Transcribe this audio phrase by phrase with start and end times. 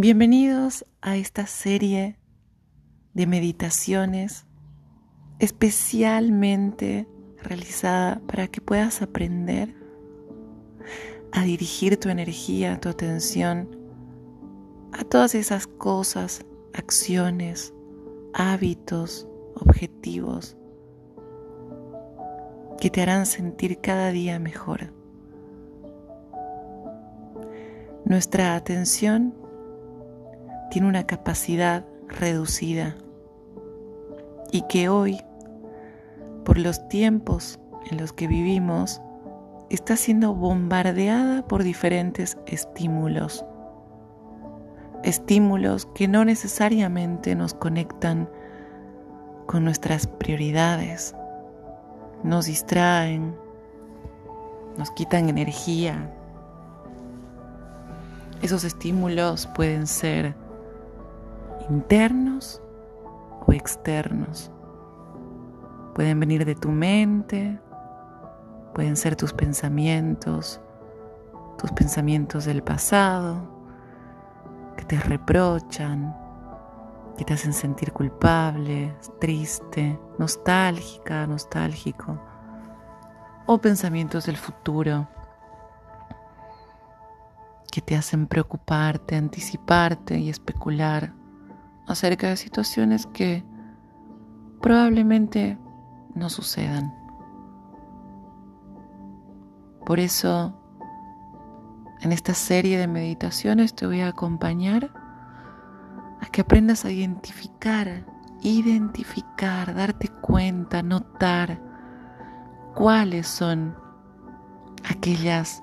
[0.00, 2.20] Bienvenidos a esta serie
[3.14, 4.46] de meditaciones
[5.40, 7.08] especialmente
[7.42, 9.74] realizada para que puedas aprender
[11.32, 13.76] a dirigir tu energía, tu atención
[14.92, 17.74] a todas esas cosas, acciones,
[18.34, 19.26] hábitos,
[19.56, 20.56] objetivos
[22.80, 24.92] que te harán sentir cada día mejor.
[28.04, 29.47] Nuestra atención
[30.70, 32.96] tiene una capacidad reducida
[34.50, 35.20] y que hoy,
[36.44, 37.58] por los tiempos
[37.90, 39.00] en los que vivimos,
[39.70, 43.44] está siendo bombardeada por diferentes estímulos.
[45.04, 48.28] Estímulos que no necesariamente nos conectan
[49.46, 51.14] con nuestras prioridades,
[52.22, 53.34] nos distraen,
[54.76, 56.12] nos quitan energía.
[58.42, 60.34] Esos estímulos pueden ser
[61.70, 62.62] internos
[63.46, 64.50] o externos.
[65.94, 67.60] Pueden venir de tu mente,
[68.74, 70.60] pueden ser tus pensamientos,
[71.58, 73.48] tus pensamientos del pasado,
[74.76, 76.16] que te reprochan,
[77.16, 82.18] que te hacen sentir culpable, triste, nostálgica, nostálgico,
[83.46, 85.08] o pensamientos del futuro
[87.72, 91.17] que te hacen preocuparte, anticiparte y especular
[91.88, 93.44] acerca de situaciones que
[94.60, 95.58] probablemente
[96.14, 96.94] no sucedan.
[99.86, 100.54] Por eso,
[102.02, 104.92] en esta serie de meditaciones te voy a acompañar
[106.20, 108.04] a que aprendas a identificar,
[108.42, 111.60] identificar, darte cuenta, notar
[112.74, 113.74] cuáles son
[114.90, 115.62] aquellas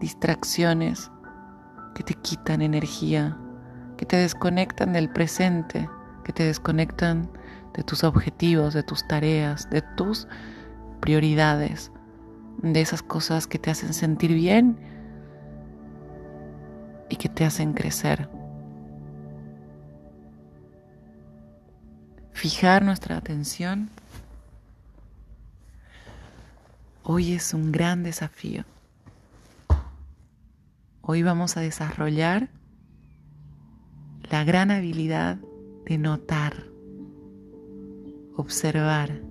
[0.00, 1.10] distracciones
[1.94, 3.38] que te quitan energía
[3.96, 5.88] que te desconectan del presente,
[6.24, 7.30] que te desconectan
[7.74, 10.28] de tus objetivos, de tus tareas, de tus
[11.00, 11.92] prioridades,
[12.62, 14.78] de esas cosas que te hacen sentir bien
[17.08, 18.28] y que te hacen crecer.
[22.32, 23.88] Fijar nuestra atención
[27.02, 28.64] hoy es un gran desafío.
[31.02, 32.48] Hoy vamos a desarrollar
[34.30, 35.38] la gran habilidad
[35.84, 36.66] de notar,
[38.36, 39.22] observar.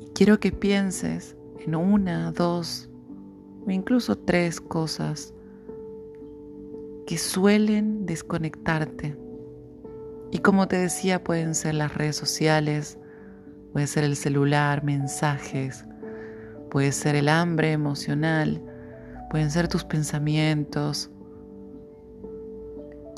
[0.00, 2.90] Y quiero que pienses en una, dos
[3.66, 5.34] o incluso tres cosas
[7.06, 9.16] que suelen desconectarte.
[10.30, 12.98] Y como te decía, pueden ser las redes sociales,
[13.72, 15.86] puede ser el celular, mensajes,
[16.70, 18.62] puede ser el hambre emocional,
[19.30, 21.10] pueden ser tus pensamientos,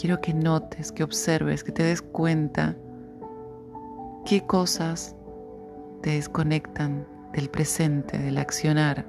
[0.00, 2.74] quiero que notes, que observes, que te des cuenta
[4.24, 5.14] qué cosas
[6.00, 9.04] te desconectan del presente, del accionar.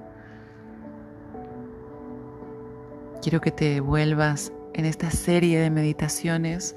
[3.22, 6.75] Quiero que te vuelvas en esta serie de meditaciones,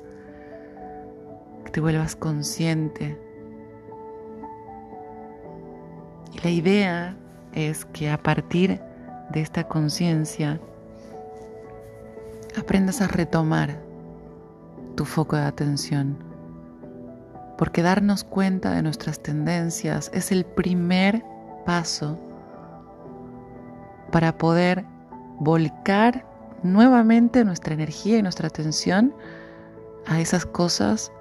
[1.64, 3.18] que te vuelvas consciente.
[6.32, 7.16] Y la idea
[7.52, 8.80] es que a partir
[9.30, 10.60] de esta conciencia
[12.56, 13.83] aprendas a retomar
[14.96, 16.16] tu foco de atención.
[17.58, 21.24] Porque darnos cuenta de nuestras tendencias es el primer
[21.64, 22.18] paso
[24.10, 24.84] para poder
[25.38, 26.26] volcar
[26.62, 29.14] nuevamente nuestra energía y nuestra atención
[30.06, 31.12] a esas cosas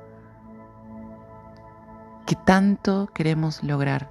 [2.26, 4.10] que tanto queremos lograr.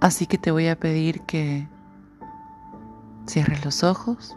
[0.00, 1.68] Así que te voy a pedir que
[3.26, 4.34] cierres los ojos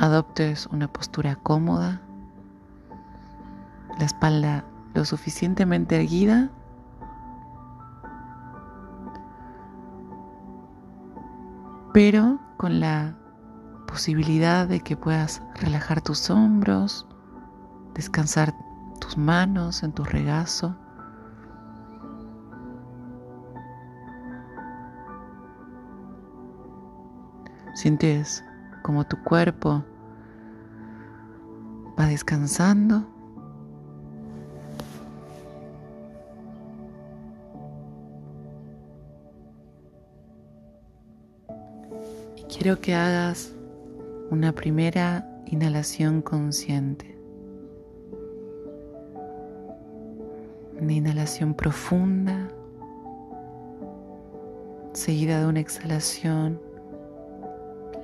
[0.00, 2.00] adoptes una postura cómoda,
[3.98, 6.50] la espalda lo suficientemente erguida
[11.92, 13.14] pero con la
[13.86, 17.06] posibilidad de que puedas relajar tus hombros,
[17.94, 18.54] descansar
[19.00, 20.76] tus manos en tu regazo.
[27.74, 28.44] Sientes
[28.82, 29.84] como tu cuerpo
[31.98, 33.04] va descansando.
[42.36, 43.52] Y quiero que hagas
[44.30, 47.18] una primera inhalación consciente.
[50.80, 52.48] Una inhalación profunda,
[54.94, 56.69] seguida de una exhalación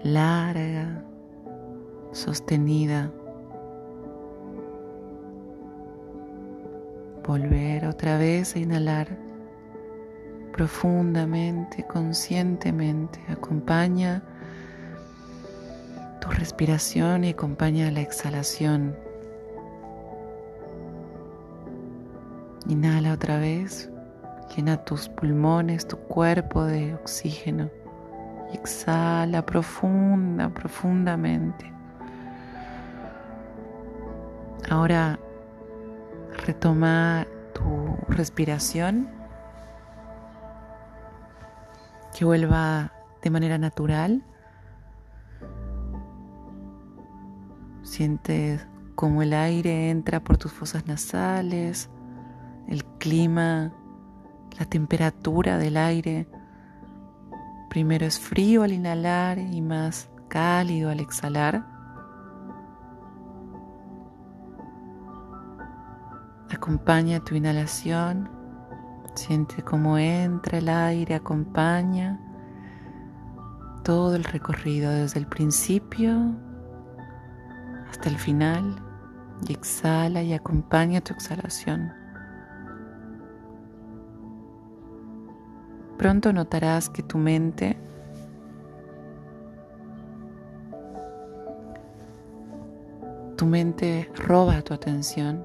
[0.06, 1.02] larga,
[2.12, 3.10] sostenida.
[7.26, 9.08] Volver otra vez a inhalar
[10.52, 13.20] profundamente, conscientemente.
[13.28, 14.22] Acompaña
[16.20, 18.94] tu respiración y acompaña la exhalación.
[22.68, 23.90] Inhala otra vez,
[24.54, 27.70] llena tus pulmones, tu cuerpo de oxígeno
[28.52, 31.72] exhala profunda, profundamente.
[34.70, 35.18] Ahora
[36.44, 39.08] retoma tu respiración,
[42.16, 44.24] que vuelva de manera natural.
[47.82, 51.90] Sientes cómo el aire entra por tus fosas nasales,
[52.68, 53.72] el clima,
[54.58, 56.26] la temperatura del aire.
[57.76, 61.62] Primero es frío al inhalar y más cálido al exhalar.
[66.50, 68.30] Acompaña tu inhalación,
[69.14, 72.18] siente cómo entra el aire, acompaña
[73.84, 76.34] todo el recorrido desde el principio
[77.90, 78.82] hasta el final
[79.46, 82.05] y exhala y acompaña tu exhalación.
[85.98, 87.76] Pronto notarás que tu mente
[93.36, 95.44] tu mente roba tu atención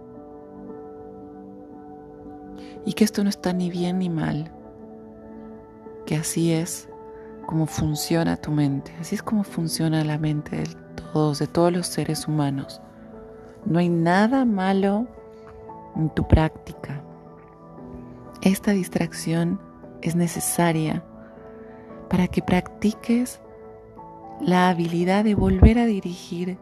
[2.86, 4.52] y que esto no está ni bien ni mal,
[6.06, 6.90] que así es
[7.46, 10.68] como funciona tu mente, así es como funciona la mente de
[11.12, 12.82] todos, de todos los seres humanos.
[13.66, 15.06] No hay nada malo
[15.96, 17.04] en tu práctica.
[18.42, 19.60] Esta distracción
[20.02, 21.04] es necesaria
[22.10, 23.42] para que practiques
[24.42, 26.58] la habilidad de volver a dirigir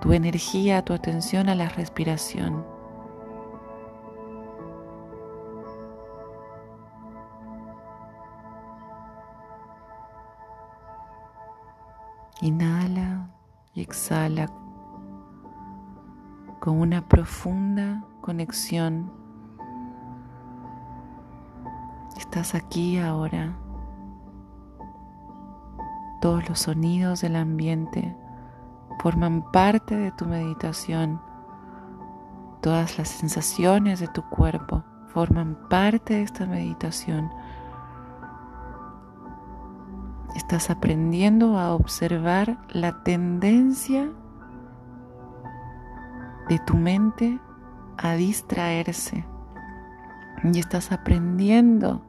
[0.00, 2.64] tu energía, tu atención a la respiración.
[12.42, 13.30] Inhala
[13.74, 14.46] y exhala
[16.60, 19.25] con una profunda conexión
[22.36, 23.56] Estás aquí ahora.
[26.20, 28.14] Todos los sonidos del ambiente
[28.98, 31.18] forman parte de tu meditación.
[32.60, 34.84] Todas las sensaciones de tu cuerpo
[35.14, 37.30] forman parte de esta meditación.
[40.34, 44.10] Estás aprendiendo a observar la tendencia
[46.50, 47.40] de tu mente
[47.96, 49.24] a distraerse
[50.44, 52.02] y estás aprendiendo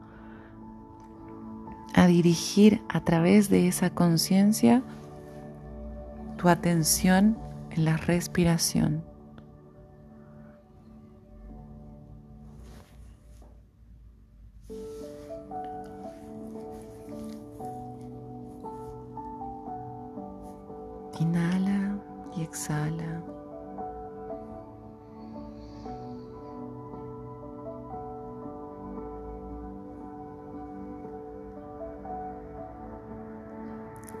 [1.94, 4.82] a dirigir a través de esa conciencia
[6.36, 7.36] tu atención
[7.70, 9.07] en la respiración.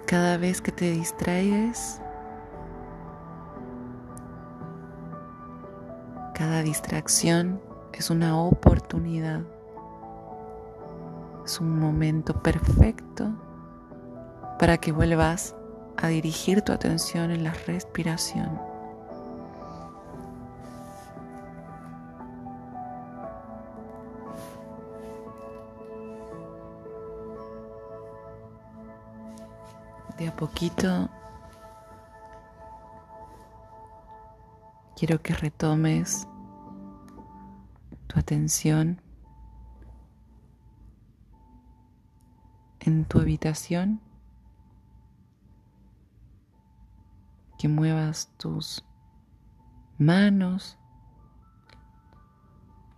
[0.08, 2.00] Cada vez que te distraigas,
[6.34, 7.60] cada distracción
[7.92, 9.42] es una oportunidad,
[11.44, 13.34] es un momento perfecto
[14.58, 15.54] para que vuelvas
[15.98, 18.77] a dirigir tu atención en la respiración.
[30.18, 31.08] De a poquito
[34.96, 36.26] quiero que retomes
[38.08, 39.00] tu atención
[42.80, 44.00] en tu habitación,
[47.58, 48.84] que muevas tus
[49.98, 50.78] manos,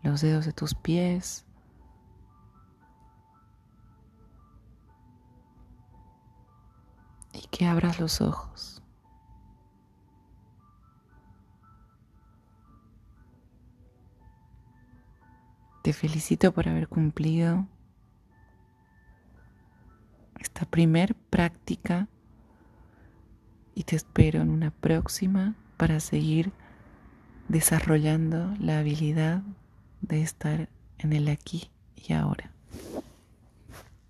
[0.02, 1.44] los dedos de tus pies,
[7.42, 8.82] y que abras los ojos.
[15.82, 17.66] Te felicito por haber cumplido
[20.38, 22.08] esta primer práctica
[23.74, 26.52] y te espero en una próxima para seguir
[27.48, 29.42] desarrollando la habilidad
[30.02, 30.68] de estar
[30.98, 32.52] en el aquí y ahora.